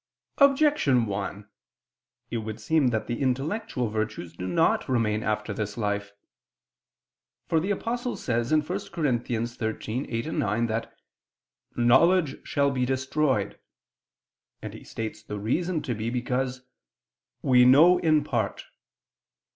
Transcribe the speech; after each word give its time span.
Objection 0.39 1.05
1: 1.05 1.47
It 2.31 2.37
would 2.37 2.59
seem 2.59 2.87
that 2.87 3.05
the 3.05 3.21
intellectual 3.21 3.87
virtues 3.87 4.35
do 4.35 4.47
not 4.47 4.89
remain 4.89 5.21
after 5.21 5.53
this 5.53 5.77
life. 5.77 6.11
For 7.45 7.59
the 7.59 7.69
Apostle 7.69 8.17
says 8.17 8.49
(1 8.51 8.63
Cor. 8.65 8.77
13:8, 8.77 10.33
9) 10.35 10.65
that 10.65 10.97
"knowledge 11.75 12.43
shall 12.47 12.71
be 12.71 12.83
destroyed," 12.83 13.59
and 14.59 14.73
he 14.73 14.83
states 14.83 15.21
the 15.21 15.37
reason 15.37 15.83
to 15.83 15.93
be 15.93 16.09
because 16.09 16.63
"we 17.43 17.63
know 17.63 17.99
in 17.99 18.23
part." 18.23 18.63